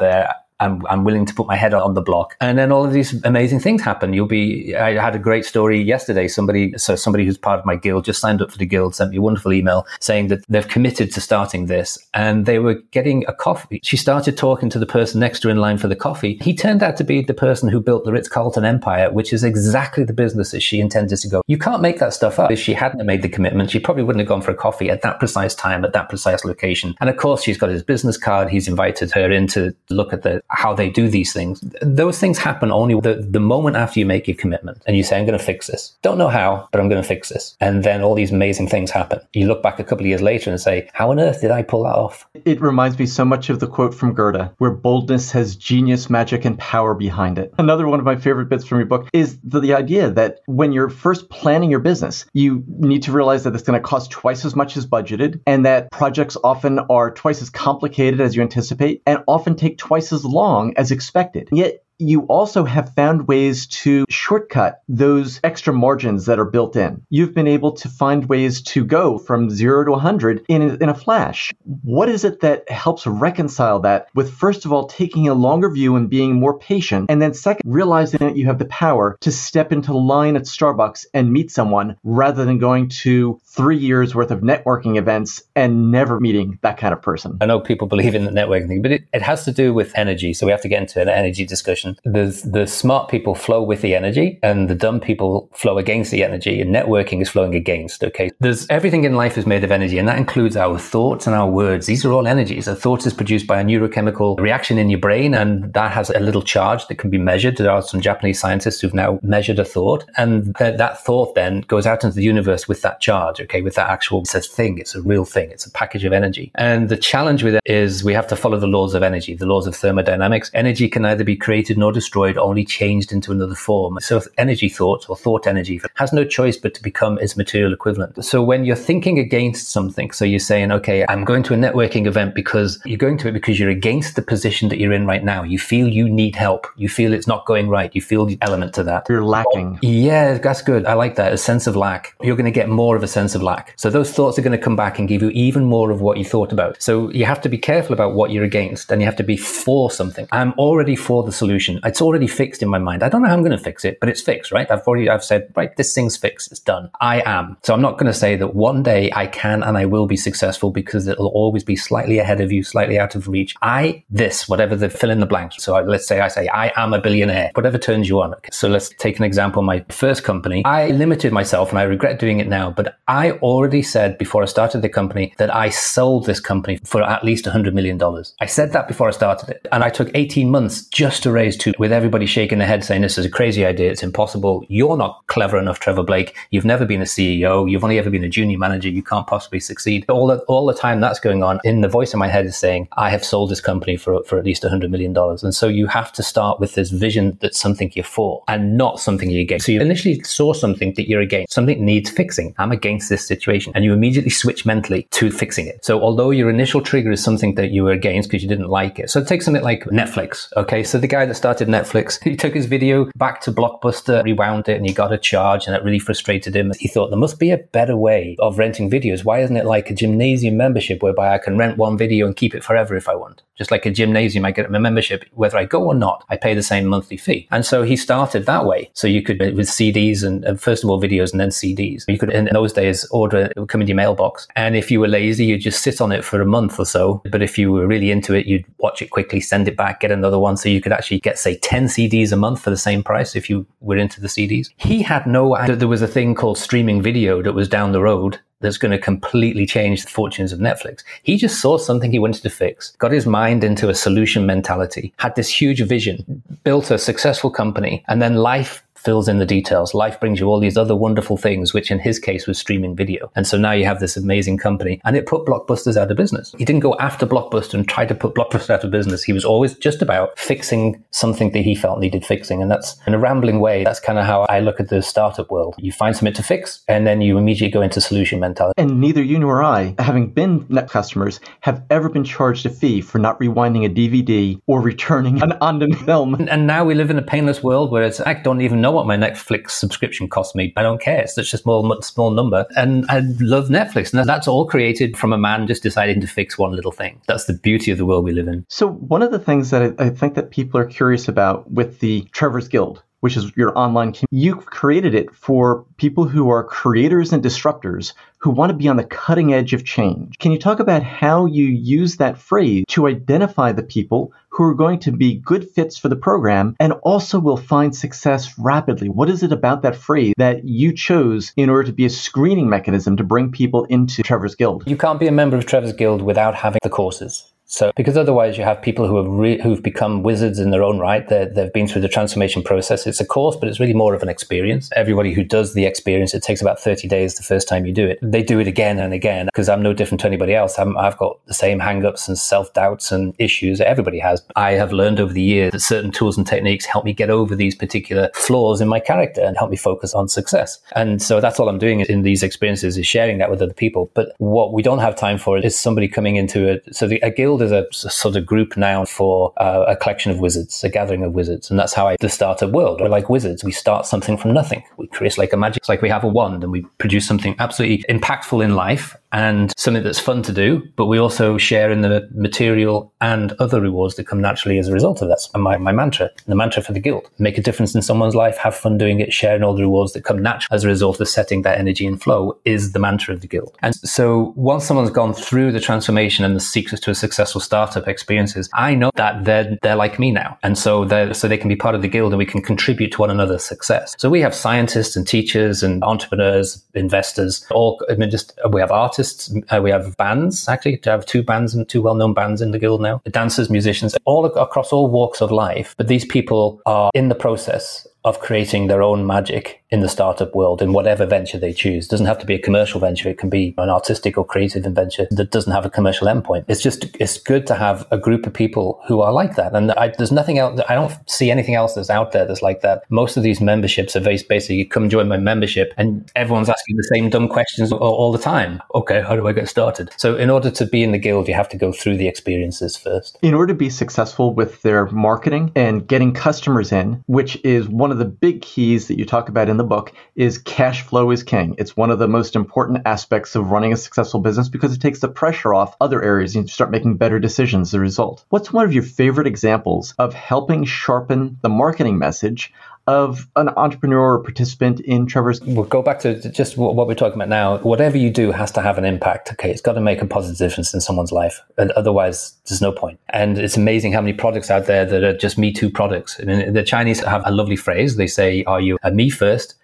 [0.00, 0.34] there.
[0.60, 2.36] I'm, I'm willing to put my head on the block.
[2.40, 4.12] And then all of these amazing things happen.
[4.12, 6.28] You'll be, I had a great story yesterday.
[6.28, 9.10] Somebody, so somebody who's part of my guild just signed up for the guild, sent
[9.10, 13.24] me a wonderful email saying that they've committed to starting this and they were getting
[13.26, 13.80] a coffee.
[13.82, 16.38] She started talking to the person next to her in line for the coffee.
[16.42, 19.44] He turned out to be the person who built the Ritz Carlton empire, which is
[19.44, 21.42] exactly the business that she intended to go.
[21.46, 22.50] You can't make that stuff up.
[22.50, 25.02] If she hadn't made the commitment, she probably wouldn't have gone for a coffee at
[25.02, 26.94] that precise time, at that precise location.
[27.00, 28.48] And of course, she's got his business card.
[28.48, 31.60] He's invited her in to look at the, how they do these things.
[31.82, 35.18] Those things happen only the, the moment after you make your commitment and you say,
[35.18, 35.96] I'm going to fix this.
[36.02, 37.56] Don't know how, but I'm going to fix this.
[37.60, 39.20] And then all these amazing things happen.
[39.32, 41.62] You look back a couple of years later and say, how on earth did I
[41.62, 42.26] pull that off?
[42.44, 46.44] It reminds me so much of the quote from Goethe, where boldness has genius, magic,
[46.44, 47.52] and power behind it.
[47.58, 50.72] Another one of my favorite bits from your book is the, the idea that when
[50.72, 54.44] you're first planning your business, you need to realize that it's going to cost twice
[54.44, 59.02] as much as budgeted and that projects often are twice as complicated as you anticipate
[59.06, 60.35] and often take twice as long
[60.76, 61.48] as expected.
[61.52, 67.02] Yet you also have found ways to shortcut those extra margins that are built in.
[67.08, 70.88] You've been able to find ways to go from zero to 100 in a, in
[70.88, 71.52] a flash.
[71.64, 75.96] What is it that helps reconcile that with, first of all, taking a longer view
[75.96, 79.72] and being more patient, and then second, realizing that you have the power to step
[79.72, 84.40] into line at Starbucks and meet someone rather than going to three years worth of
[84.40, 87.38] networking events and never meeting that kind of person?
[87.40, 89.92] I know people believe in the networking thing, but it, it has to do with
[89.96, 90.34] energy.
[90.34, 93.82] So we have to get into an energy discussion the, the smart people flow with
[93.82, 98.02] the energy and the dumb people flow against the energy and networking is flowing against.
[98.04, 98.30] Okay.
[98.40, 101.48] There's everything in life is made of energy and that includes our thoughts and our
[101.48, 101.86] words.
[101.86, 102.68] These are all energies.
[102.68, 106.20] A thought is produced by a neurochemical reaction in your brain and that has a
[106.20, 107.56] little charge that can be measured.
[107.56, 111.60] There are some Japanese scientists who've now measured a thought and th- that thought then
[111.62, 113.40] goes out into the universe with that charge.
[113.40, 113.62] Okay.
[113.62, 114.78] With that actual, it's a thing.
[114.78, 115.50] It's a real thing.
[115.50, 116.50] It's a package of energy.
[116.54, 119.46] And the challenge with it is we have to follow the laws of energy, the
[119.46, 120.50] laws of thermodynamics.
[120.54, 123.98] Energy can either be created nor destroyed, only changed into another form.
[124.00, 128.24] So energy thought or thought energy has no choice but to become its material equivalent.
[128.24, 132.06] So when you're thinking against something, so you're saying, okay, I'm going to a networking
[132.06, 135.24] event because you're going to it because you're against the position that you're in right
[135.24, 135.42] now.
[135.42, 136.66] You feel you need help.
[136.76, 137.94] You feel it's not going right.
[137.94, 139.06] You feel the element to that.
[139.08, 139.78] You're lacking.
[139.82, 140.86] Yeah, that's good.
[140.86, 141.32] I like that.
[141.32, 142.14] A sense of lack.
[142.22, 143.74] You're going to get more of a sense of lack.
[143.76, 146.18] So those thoughts are going to come back and give you even more of what
[146.18, 146.80] you thought about.
[146.80, 149.36] So you have to be careful about what you're against and you have to be
[149.36, 150.28] for something.
[150.30, 153.02] I'm already for the solution it's already fixed in my mind.
[153.02, 154.70] I don't know how I'm going to fix it, but it's fixed, right?
[154.70, 156.50] I've already, I've said, right, this thing's fixed.
[156.50, 156.90] It's done.
[157.00, 157.56] I am.
[157.62, 160.16] So I'm not going to say that one day I can and I will be
[160.16, 163.54] successful because it'll always be slightly ahead of you, slightly out of reach.
[163.62, 165.62] I, this, whatever the fill in the blanks.
[165.62, 168.34] So I, let's say I say, I am a billionaire, whatever turns you on.
[168.34, 168.48] Okay.
[168.52, 169.62] So let's take an example.
[169.62, 173.82] My first company, I limited myself and I regret doing it now, but I already
[173.82, 177.72] said before I started the company that I sold this company for at least $100
[177.72, 178.00] million.
[178.40, 179.66] I said that before I started it.
[179.72, 183.02] And I took 18 months just to raise two with everybody shaking their head saying
[183.02, 184.64] this is a crazy idea, it's impossible.
[184.68, 186.36] You're not clever enough, Trevor Blake.
[186.50, 187.70] You've never been a CEO.
[187.70, 188.88] You've only ever been a junior manager.
[188.88, 190.04] You can't possibly succeed.
[190.08, 192.56] All the, all the time that's going on, in the voice in my head is
[192.56, 195.16] saying, I have sold this company for, for at least $100 million.
[195.16, 199.00] And so you have to start with this vision that's something you're for and not
[199.00, 199.66] something you're against.
[199.66, 201.52] So you initially saw something that you're against.
[201.52, 202.54] Something needs fixing.
[202.58, 203.72] I'm against this situation.
[203.74, 205.84] And you immediately switch mentally to fixing it.
[205.84, 208.98] So although your initial trigger is something that you were against because you didn't like
[208.98, 209.10] it.
[209.10, 210.52] So take something like Netflix.
[210.56, 210.82] Okay.
[210.84, 214.76] So the guy that started Netflix, he took his video back to Blockbuster, rewound it,
[214.76, 216.72] and he got a charge, and that really frustrated him.
[216.76, 219.24] He thought there must be a better way of renting videos.
[219.24, 222.52] Why isn't it like a gymnasium membership whereby I can rent one video and keep
[222.52, 223.42] it forever if I want?
[223.56, 226.52] Just like a gymnasium, I get a membership, whether I go or not, I pay
[226.52, 227.46] the same monthly fee.
[227.52, 228.90] And so he started that way.
[228.92, 232.04] So you could, with CDs and, and first of all, videos and then CDs.
[232.08, 234.48] You could, in those days, order it, would come in your mailbox.
[234.56, 237.22] And if you were lazy, you'd just sit on it for a month or so.
[237.30, 240.10] But if you were really into it, you'd watch it quickly, send it back, get
[240.10, 240.56] another one.
[240.56, 243.48] So you could actually get, say, 10 CDs a month for the same price if
[243.48, 244.70] you were into the CDs.
[244.76, 248.02] He had no idea there was a thing called streaming video that was down the
[248.02, 251.02] road that's going to completely change the fortunes of Netflix.
[251.22, 255.12] He just saw something he wanted to fix, got his mind into a solution mentality,
[255.18, 259.94] had this huge vision, built a successful company and then life fills in the details.
[259.94, 263.30] Life brings you all these other wonderful things, which in his case was streaming video.
[263.36, 266.54] And so now you have this amazing company and it put Blockbusters out of business.
[266.58, 269.22] He didn't go after Blockbuster and try to put Blockbuster out of business.
[269.22, 272.60] He was always just about fixing something that he felt needed fixing.
[272.60, 273.84] And that's in a rambling way.
[273.84, 275.76] That's kind of how I look at the startup world.
[275.78, 278.74] You find something to fix and then you immediately go into solution mentality.
[278.76, 283.00] And neither you nor I, having been net customers, have ever been charged a fee
[283.00, 286.34] for not rewinding a DVD or returning an on-demand film.
[286.48, 289.06] And now we live in a painless world where it's, I don't even know what
[289.06, 290.72] my Netflix subscription cost me.
[290.74, 291.20] but I don't care.
[291.20, 292.66] It's such a small, small number.
[292.76, 294.12] And I love Netflix.
[294.12, 297.20] And that's all created from a man just deciding to fix one little thing.
[297.26, 298.64] That's the beauty of the world we live in.
[298.68, 302.00] So one of the things that I, I think that people are curious about with
[302.00, 304.26] the Trevor's Guild which is your online community.
[304.30, 308.96] you've created it for people who are creators and disruptors who want to be on
[308.96, 310.38] the cutting edge of change.
[310.38, 314.74] Can you talk about how you use that phrase to identify the people who are
[314.74, 319.08] going to be good fits for the program and also will find success rapidly?
[319.08, 322.68] What is it about that phrase that you chose in order to be a screening
[322.68, 324.84] mechanism to bring people into Trevor's Guild?
[324.86, 327.52] You can't be a member of Trevor's Guild without having the courses.
[327.66, 330.98] So, because otherwise you have people who have re- who've become wizards in their own
[330.98, 331.28] right.
[331.28, 333.06] they they've been through the transformation process.
[333.06, 334.88] It's a course, but it's really more of an experience.
[334.94, 338.06] Everybody who does the experience, it takes about 30 days the first time you do
[338.06, 338.18] it.
[338.22, 340.78] They do it again and again because I'm no different to anybody else.
[340.78, 344.42] i have got the same hangups and self doubts and issues that everybody has.
[344.54, 347.56] I have learned over the years that certain tools and techniques help me get over
[347.56, 350.78] these particular flaws in my character and help me focus on success.
[350.94, 354.10] And so that's all I'm doing in these experiences is sharing that with other people.
[354.14, 356.94] But what we don't have time for is somebody coming into it.
[356.94, 359.96] So the, a guild guild is a, a sort of group now for uh, a
[359.96, 361.70] collection of wizards, a gathering of wizards.
[361.70, 363.00] And that's how I, the startup world.
[363.00, 363.64] We're like wizards.
[363.64, 364.82] We start something from nothing.
[364.96, 367.56] We create like a magic, it's like we have a wand and we produce something
[367.58, 372.00] absolutely impactful in life and something that's fun to do, but we also share in
[372.00, 375.36] the material and other rewards that come naturally as a result of that.
[375.36, 377.28] That's my, my mantra, the mantra for the guild.
[377.38, 380.24] Make a difference in someone's life, have fun doing it, sharing all the rewards that
[380.24, 383.42] come naturally as a result of setting that energy and flow is the mantra of
[383.42, 383.76] the guild.
[383.82, 388.08] And so once someone's gone through the transformation and the secrets to a successful startup
[388.08, 390.56] experiences, I know that they're, they're like me now.
[390.62, 393.12] And so they so they can be part of the guild and we can contribute
[393.12, 394.14] to one another's success.
[394.16, 398.90] So we have scientists and teachers and entrepreneurs, investors, all, I mean, just, we have
[398.90, 399.54] artists artists.
[399.68, 402.78] Uh, we have bands, actually, to have two bands and two well-known bands in the
[402.78, 403.20] guild now.
[403.30, 405.94] Dancers, musicians, all across all walks of life.
[405.96, 410.54] But these people are in the process of creating their own magic in the startup
[410.54, 412.06] world in whatever venture they choose.
[412.06, 413.28] It doesn't have to be a commercial venture.
[413.28, 416.64] It can be an artistic or creative venture that doesn't have a commercial endpoint.
[416.68, 419.74] It's just, it's good to have a group of people who are like that.
[419.74, 422.80] And I, there's nothing else, I don't see anything else that's out there that's like
[422.82, 423.04] that.
[423.10, 427.04] Most of these memberships are basically, you come join my membership and everyone's asking the
[427.04, 428.82] same dumb questions all, all the time.
[428.94, 430.10] Okay, how do I get started?
[430.16, 432.96] So in order to be in the guild, you have to go through the experiences
[432.96, 433.38] first.
[433.42, 438.10] In order to be successful with their marketing and getting customers in, which is one
[438.10, 441.30] of the big keys that you talk about in in the book is cash flow
[441.30, 441.74] is king.
[441.76, 445.20] It's one of the most important aspects of running a successful business because it takes
[445.20, 448.42] the pressure off other areas and you start making better decisions as a result.
[448.48, 452.72] What's one of your favorite examples of helping sharpen the marketing message
[453.06, 455.60] of an entrepreneur or participant in Trevor's?
[455.60, 457.78] We'll go back to just what we're talking about now.
[457.78, 459.52] Whatever you do has to have an impact.
[459.52, 462.92] Okay, it's got to make a positive difference in someone's life, and otherwise, there's no
[462.92, 463.18] point.
[463.30, 466.38] And it's amazing how many products out there that are just Me Too products.
[466.40, 468.16] I mean, the Chinese have a lovely phrase.
[468.16, 469.76] They say, "Are you a me first?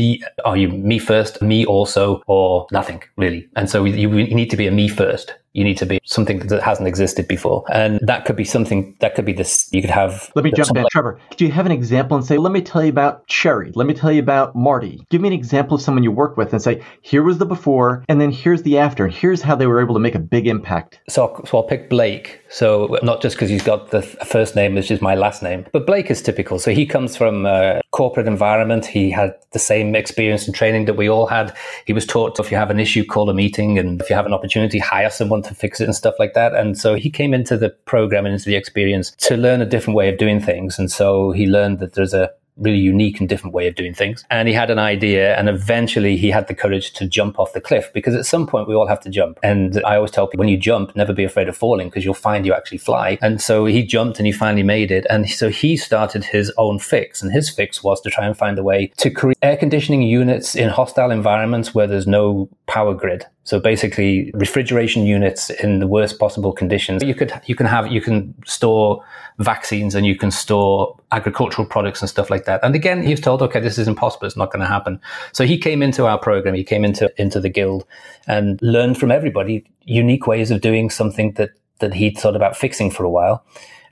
[0.44, 1.40] Are you me first?
[1.42, 5.34] Me also, or nothing really?" And so you, you need to be a me first
[5.52, 7.64] you need to be something that hasn't existed before.
[7.70, 9.68] And that could be something that could be this.
[9.72, 10.30] You could have.
[10.34, 11.18] Let me jump in, like, Trevor.
[11.36, 13.72] Do you have an example and say, let me tell you about Sherry.
[13.74, 15.04] Let me tell you about Marty.
[15.10, 18.04] Give me an example of someone you worked with and say, here was the before,
[18.08, 19.04] and then here's the after.
[19.04, 21.00] and Here's how they were able to make a big impact.
[21.08, 22.40] So, so I'll pick Blake.
[22.48, 25.86] So not just because he's got the first name, which is my last name, but
[25.86, 26.58] Blake is typical.
[26.58, 28.84] So he comes from a corporate environment.
[28.86, 31.54] He had the same experience and training that we all had.
[31.86, 34.26] He was taught if you have an issue, call a meeting, and if you have
[34.26, 36.54] an opportunity, hire someone to fix it and stuff like that.
[36.54, 39.96] And so he came into the program and into the experience to learn a different
[39.96, 40.78] way of doing things.
[40.78, 44.24] And so he learned that there's a really unique and different way of doing things.
[44.30, 47.60] And he had an idea and eventually he had the courage to jump off the
[47.60, 49.38] cliff because at some point we all have to jump.
[49.42, 52.14] And I always tell people when you jump, never be afraid of falling because you'll
[52.14, 53.18] find you actually fly.
[53.22, 55.06] And so he jumped and he finally made it.
[55.08, 58.58] And so he started his own fix and his fix was to try and find
[58.58, 63.26] a way to create air conditioning units in hostile environments where there's no power grid.
[63.44, 67.02] So basically refrigeration units in the worst possible conditions.
[67.02, 69.04] You could, you can have, you can store
[69.38, 72.60] vaccines and you can store agricultural products and stuff like that.
[72.62, 74.26] And again, he was told, okay, this is impossible.
[74.26, 75.00] It's not going to happen.
[75.32, 76.54] So he came into our program.
[76.54, 77.84] He came into, into the guild
[78.28, 81.50] and learned from everybody unique ways of doing something that,
[81.80, 83.44] that he'd thought about fixing for a while.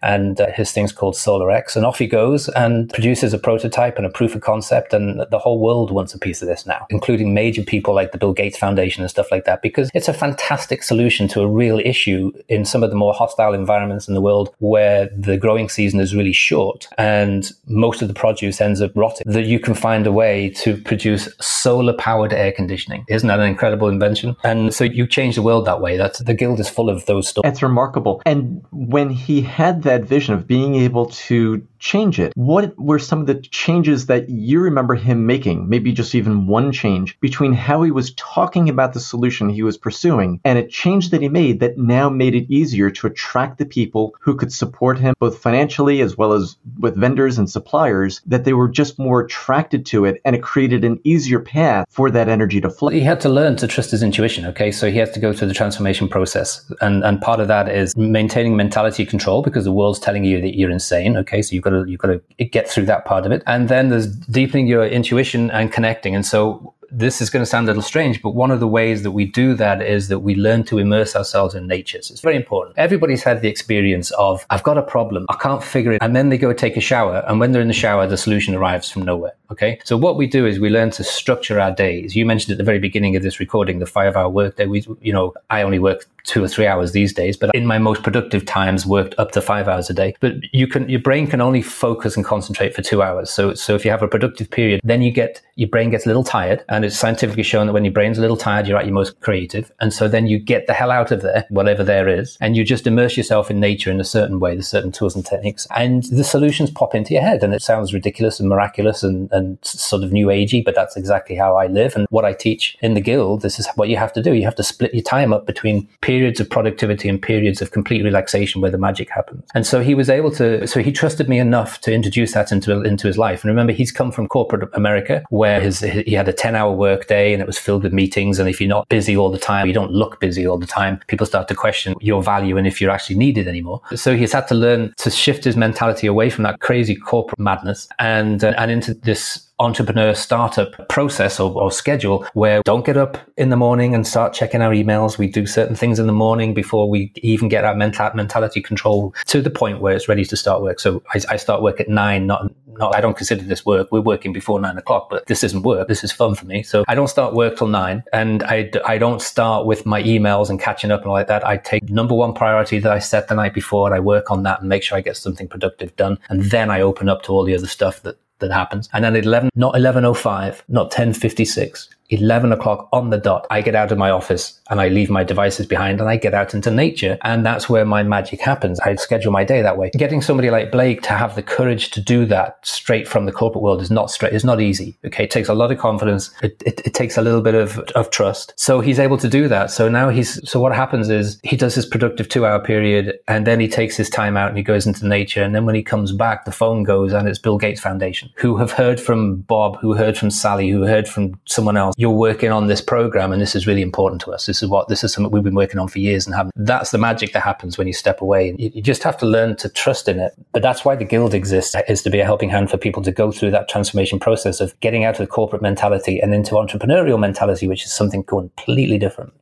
[0.02, 1.76] And uh, his thing's called SolarX.
[1.76, 4.92] And off he goes and produces a prototype and a proof of concept.
[4.92, 8.18] And the whole world wants a piece of this now, including major people like the
[8.18, 11.78] Bill Gates Foundation and stuff like that, because it's a fantastic solution to a real
[11.78, 16.00] issue in some of the more hostile environments in the world where the growing season
[16.00, 19.24] is really short and most of the produce ends up rotting.
[19.26, 23.04] That you can find a way to produce solar powered air conditioning.
[23.08, 24.36] Isn't that an incredible invention?
[24.44, 25.96] And so you change the world that way.
[25.96, 27.50] That's the guild is full of those stories.
[27.52, 28.22] It's remarkable.
[28.26, 32.32] And when he had vision of being able to change it.
[32.36, 35.68] What were some of the changes that you remember him making?
[35.68, 39.76] Maybe just even one change between how he was talking about the solution he was
[39.76, 43.66] pursuing and a change that he made that now made it easier to attract the
[43.66, 48.44] people who could support him both financially as well as with vendors and suppliers, that
[48.44, 52.28] they were just more attracted to it and it created an easier path for that
[52.28, 52.90] energy to flow.
[52.90, 54.70] He had to learn to trust his intuition, okay?
[54.70, 56.70] So he has to go through the transformation process.
[56.80, 60.56] And, and part of that is maintaining mentality control because the world's telling you that
[60.56, 61.42] you're insane, okay?
[61.42, 63.88] So you've got to you've got to get through that part of it, and then
[63.88, 66.14] there's deepening your intuition and connecting.
[66.14, 69.02] And so this is going to sound a little strange, but one of the ways
[69.04, 72.02] that we do that is that we learn to immerse ourselves in nature.
[72.02, 72.76] So it's very important.
[72.78, 76.02] Everybody's had the experience of, I've got a problem, I can't figure it.
[76.02, 77.22] And then they go take a shower.
[77.28, 79.35] And when they're in the shower, the solution arrives from nowhere.
[79.50, 79.80] Okay.
[79.84, 82.14] So what we do is we learn to structure our days.
[82.14, 84.66] You mentioned at the very beginning of this recording, the five hour workday.
[84.66, 87.78] We, you know, I only work two or three hours these days, but in my
[87.78, 90.14] most productive times worked up to five hours a day.
[90.20, 93.30] But you can, your brain can only focus and concentrate for two hours.
[93.30, 96.08] So, so if you have a productive period, then you get, your brain gets a
[96.08, 98.86] little tired and it's scientifically shown that when your brain's a little tired, you're at
[98.86, 99.72] your most creative.
[99.80, 102.64] And so then you get the hell out of there, whatever there is, and you
[102.64, 106.04] just immerse yourself in nature in a certain way, the certain tools and techniques and
[106.04, 107.42] the solutions pop into your head.
[107.42, 111.37] And it sounds ridiculous and miraculous and, and sort of new agey, but that's exactly
[111.37, 111.96] how I live.
[111.96, 114.35] And what I teach in the guild, this is what you have to do.
[114.35, 118.03] You have to split your time up between periods of productivity and periods of complete
[118.05, 119.44] relaxation where the magic happens.
[119.55, 122.83] And so he was able to, so he trusted me enough to introduce that into,
[122.83, 123.42] into his life.
[123.42, 127.07] And remember, he's come from corporate America where his, he had a 10 hour work
[127.07, 128.38] day and it was filled with meetings.
[128.38, 131.00] And if you're not busy all the time, you don't look busy all the time,
[131.07, 133.81] people start to question your value and if you're actually needed anymore.
[133.94, 137.88] So he's had to learn to shift his mentality away from that crazy corporate madness
[137.98, 139.29] and, uh, and into this
[139.60, 144.32] entrepreneur startup process or, or, schedule where don't get up in the morning and start
[144.32, 145.18] checking our emails.
[145.18, 149.14] We do certain things in the morning before we even get our mental, mentality control
[149.26, 150.80] to the point where it's ready to start work.
[150.80, 153.88] So I, I start work at nine, not, not, I don't consider this work.
[153.92, 155.88] We're working before nine o'clock, but this isn't work.
[155.88, 156.62] This is fun for me.
[156.62, 160.48] So I don't start work till nine and I, I don't start with my emails
[160.48, 161.46] and catching up and all like that.
[161.46, 164.42] I take number one priority that I set the night before and I work on
[164.44, 166.18] that and make sure I get something productive done.
[166.30, 168.88] And then I open up to all the other stuff that that happens.
[168.92, 173.74] And then at 11, not 11.05, not 10.56, 11 o'clock on the dot, I get
[173.74, 176.70] out of my office and I leave my devices behind and I get out into
[176.70, 177.18] nature.
[177.22, 178.80] And that's where my magic happens.
[178.80, 179.90] I schedule my day that way.
[179.96, 183.62] Getting somebody like Blake to have the courage to do that straight from the corporate
[183.62, 184.96] world is not straight, it's not easy.
[185.04, 185.24] Okay.
[185.24, 186.30] It takes a lot of confidence.
[186.42, 188.52] It, it, it takes a little bit of, of trust.
[188.56, 189.70] So he's able to do that.
[189.70, 193.46] So now he's, so what happens is he does his productive two hour period and
[193.46, 195.42] then he takes his time out and he goes into nature.
[195.42, 198.56] And then when he comes back, the phone goes and it's Bill Gates Foundation who
[198.56, 202.50] have heard from Bob, who heard from Sally, who heard from someone else you're working
[202.50, 204.46] on this program and this is really important to us.
[204.46, 206.50] This is what, this is something we've been working on for years and have.
[206.56, 208.56] That's the magic that happens when you step away.
[208.58, 210.32] You, you just have to learn to trust in it.
[210.52, 213.12] But that's why the guild exists is to be a helping hand for people to
[213.12, 217.20] go through that transformation process of getting out of the corporate mentality and into entrepreneurial
[217.20, 219.34] mentality, which is something completely different.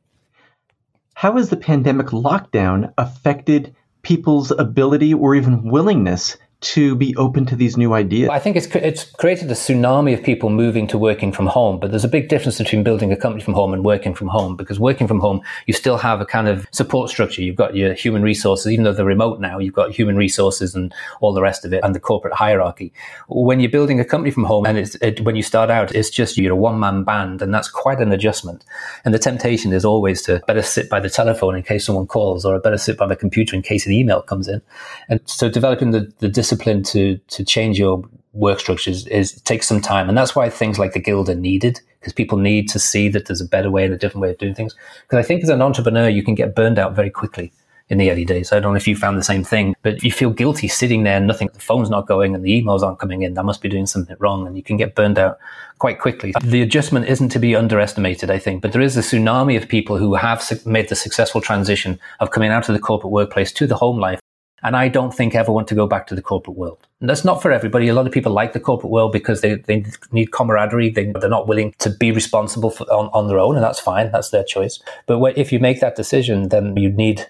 [1.13, 7.55] How has the pandemic lockdown affected people's ability or even willingness to be open to
[7.55, 8.29] these new ideas?
[8.29, 11.91] I think it's it's created a tsunami of people moving to working from home, but
[11.91, 14.79] there's a big difference between building a company from home and working from home because
[14.79, 17.41] working from home you still have a kind of support structure.
[17.41, 19.59] You've got your human resources, even though they're remote now.
[19.59, 22.91] You've got human resources and all the rest of it, and the corporate hierarchy.
[23.29, 26.09] When you're building a company from home, and it's it, when you start out, it's
[26.09, 28.65] just you're a one man band, and that's quite an adjustment.
[29.05, 32.43] And the temptation is always to better sit by the telephone in case someone calls,
[32.43, 34.61] or better sit by the computer in case an email comes in.
[35.07, 39.81] And so developing the, the discipline to to change your work structures is takes some
[39.81, 43.09] time, and that's why things like the guild are needed because people need to see
[43.09, 44.75] that there's a better way and a different way of doing things.
[45.03, 47.51] Because I think as an entrepreneur, you can get burned out very quickly
[47.89, 48.53] in the early days.
[48.53, 51.17] I don't know if you found the same thing, but you feel guilty sitting there,
[51.17, 53.37] and nothing, the phone's not going and the emails aren't coming in.
[53.37, 54.47] I must be doing something wrong.
[54.47, 55.37] And you can get burned out
[55.79, 56.33] quite quickly.
[56.41, 59.97] The adjustment isn't to be underestimated, I think, but there is a tsunami of people
[59.97, 63.75] who have made the successful transition of coming out of the corporate workplace to the
[63.75, 64.19] home life
[64.63, 66.85] and I don't think ever want to go back to the corporate world.
[67.01, 67.87] And that's not for everybody.
[67.87, 70.89] A lot of people like the corporate world because they, they need camaraderie.
[70.89, 74.11] They, they're not willing to be responsible for, on, on their own, and that's fine.
[74.11, 74.81] That's their choice.
[75.05, 77.27] But if you make that decision, then you need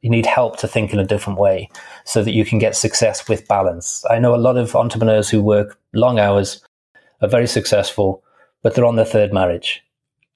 [0.00, 1.70] you need help to think in a different way
[2.04, 4.04] so that you can get success with balance.
[4.10, 6.60] I know a lot of entrepreneurs who work long hours,
[7.22, 8.22] are very successful,
[8.62, 9.82] but they're on their third marriage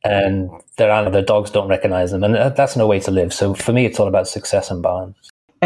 [0.05, 2.25] and their, their dogs don't recognize them.
[2.25, 3.35] And uh, that's no way to live.
[3.35, 5.17] So for me, it's all about success and balance.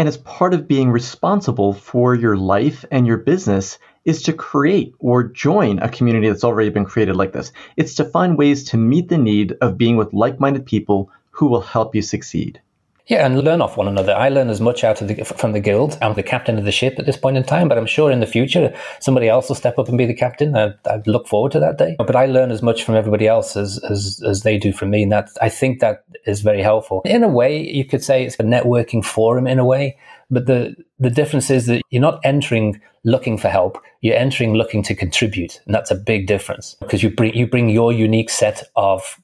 [0.01, 4.95] And as part of being responsible for your life and your business is to create
[4.97, 7.51] or join a community that's already been created like this.
[7.77, 11.45] It's to find ways to meet the need of being with like minded people who
[11.45, 12.59] will help you succeed.
[13.07, 14.13] Yeah, and learn off one another.
[14.13, 15.97] I learn as much out of the, from the guild.
[16.01, 18.19] I'm the captain of the ship at this point in time, but I'm sure in
[18.19, 20.55] the future somebody else will step up and be the captain.
[20.55, 21.95] I, I look forward to that day.
[21.97, 25.03] But I learn as much from everybody else as, as, as they do from me,
[25.03, 27.01] and that I think that is very helpful.
[27.03, 29.97] In a way, you could say it's a networking forum in a way,
[30.29, 33.81] but the the difference is that you're not entering looking for help.
[34.01, 37.69] You're entering looking to contribute, and that's a big difference because you bring you bring
[37.69, 39.19] your unique set of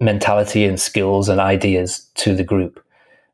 [0.00, 2.82] mentality and skills and ideas to the group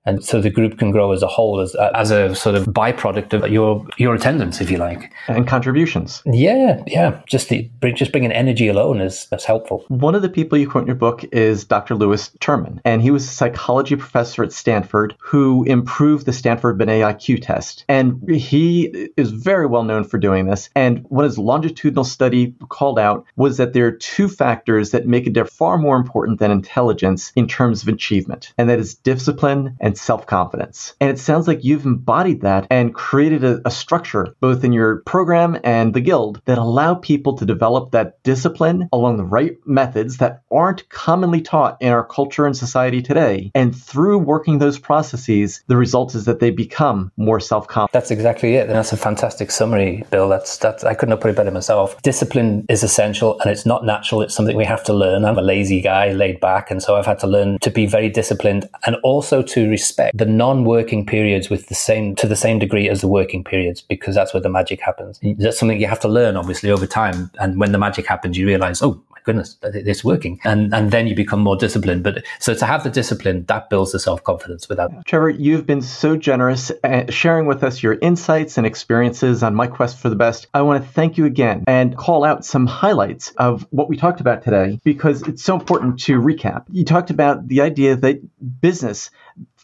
[0.04, 2.66] and so the group can grow as a whole as, uh, as a sort of
[2.66, 5.12] byproduct of your your attendance if you like.
[5.28, 6.22] And contributions.
[6.26, 7.20] Yeah yeah.
[7.26, 9.84] Just the just bringing energy alone is that's helpful.
[9.88, 13.10] One of the people you quote in your book is dr lewis terman and he
[13.10, 17.84] was a psychology professor at stanford who improved the stanford binet iq test.
[17.88, 20.70] And he is very well known for doing this.
[20.74, 25.26] And what his longitudinal study called out was that there are two factors that make
[25.26, 29.76] a difference far more important than intelligence in terms of achievement and that is discipline
[29.80, 30.94] and and self confidence.
[31.00, 35.02] And it sounds like you've embodied that and created a, a, structure, both in your
[35.04, 40.16] program and the guild, that allow people to develop that discipline along the right methods
[40.18, 43.50] that aren't commonly taught in our culture and society today.
[43.54, 47.92] And through working those processes, the result is that they become more self confident.
[47.92, 48.68] That's exactly it.
[48.68, 50.28] And that's a fantastic summary, Bill.
[50.28, 52.00] That's, that's, I couldn't have put it better myself.
[52.00, 54.22] Discipline is essential and it's not natural.
[54.22, 55.26] It's something we have to learn.
[55.26, 56.70] I'm a lazy guy, laid back.
[56.70, 60.24] And so I've had to learn to be very disciplined and also to respect the
[60.24, 64.32] non-working periods with the same to the same degree as the working periods because that's
[64.32, 65.20] where the magic happens.
[65.38, 67.30] That's something you have to learn obviously over time.
[67.40, 71.06] And when the magic happens, you realize, oh my goodness, it's working, and and then
[71.06, 72.02] you become more disciplined.
[72.04, 74.68] But so to have the discipline that builds the self confidence.
[74.68, 79.54] Without Trevor, you've been so generous uh, sharing with us your insights and experiences on
[79.54, 80.46] my quest for the best.
[80.54, 84.20] I want to thank you again and call out some highlights of what we talked
[84.20, 86.64] about today because it's so important to recap.
[86.70, 88.16] You talked about the idea that
[88.60, 89.10] business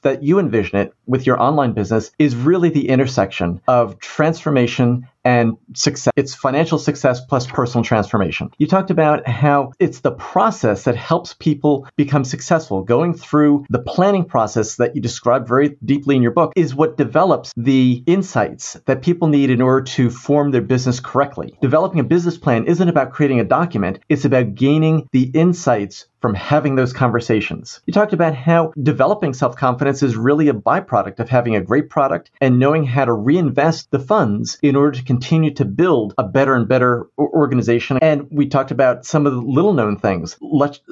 [0.02, 5.58] that you envision it with your online business is really the intersection of transformation and
[5.74, 6.10] success.
[6.16, 8.50] It's financial success plus personal transformation.
[8.56, 12.82] You talked about how it's the process that helps people become successful.
[12.82, 16.96] Going through the planning process that you describe very deeply in your book is what
[16.96, 21.54] develops the insights that people need in order to form their business correctly.
[21.60, 26.34] Developing a business plan isn't about creating a document, it's about gaining the insights from
[26.34, 27.80] having those conversations.
[27.86, 31.90] You talked about how developing self confidence is really a byproduct of having a great
[31.90, 36.24] product and knowing how to reinvest the funds in order to continue to build a
[36.24, 37.98] better and better organization.
[38.00, 40.36] And we talked about some of the little known things,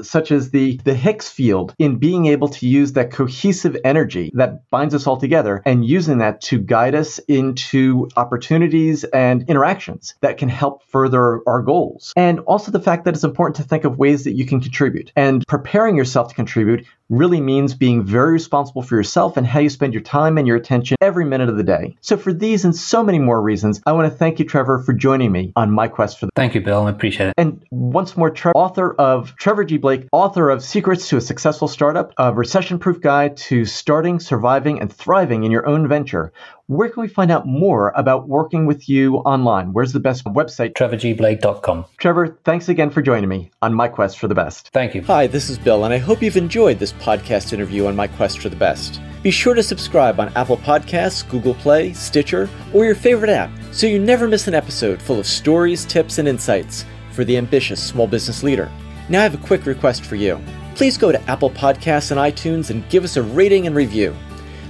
[0.02, 4.68] such as the, the Higgs field in being able to use that cohesive energy that
[4.70, 10.38] binds us all together and using that to guide us into opportunities and interactions that
[10.38, 12.12] can help further our goals.
[12.16, 15.12] And also the fact that it's important to think of ways that you can contribute.
[15.16, 19.68] And preparing yourself to contribute really means being very responsible for yourself and how you
[19.68, 21.96] spend your time and your attention every minute of the day.
[22.00, 24.92] So for these and so many more reasons, I want to thank you, Trevor, for
[24.92, 26.32] joining me on my quest for the.
[26.34, 26.86] Thank you, Bill.
[26.86, 27.34] I appreciate it.
[27.36, 29.76] And once more, Trevor, author of Trevor G.
[29.76, 34.92] Blake, author of Secrets to a Successful Startup, a recession-proof guide to starting, surviving, and
[34.92, 36.32] thriving in your own venture.
[36.68, 39.72] Where can we find out more about working with you online?
[39.72, 40.72] Where's the best website?
[40.72, 41.84] TrevorGBlake.com.
[41.98, 44.70] Trevor, thanks again for joining me on my quest for the best.
[44.72, 45.02] Thank you.
[45.02, 48.40] Hi, this is Bill, and I hope you've enjoyed this podcast interview on my quest
[48.40, 49.00] for the best.
[49.22, 53.86] Be sure to subscribe on Apple Podcasts, Google Play, Stitcher, or your favorite app so
[53.86, 58.08] you never miss an episode full of stories, tips, and insights for the ambitious small
[58.08, 58.72] business leader.
[59.08, 60.40] Now, I have a quick request for you.
[60.74, 64.16] Please go to Apple Podcasts and iTunes and give us a rating and review.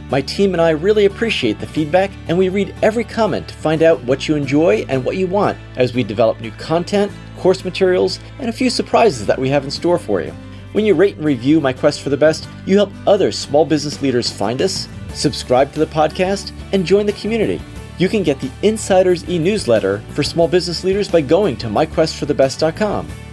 [0.09, 3.82] My team and I really appreciate the feedback, and we read every comment to find
[3.82, 8.20] out what you enjoy and what you want as we develop new content, course materials,
[8.38, 10.32] and a few surprises that we have in store for you.
[10.72, 14.00] When you rate and review My Quest for the Best, you help other small business
[14.00, 17.61] leaders find us, subscribe to the podcast, and join the community.
[17.98, 23.09] You can get the Insiders e newsletter for small business leaders by going to myquestforthebest.com.